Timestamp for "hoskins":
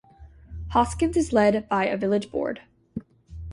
0.71-1.15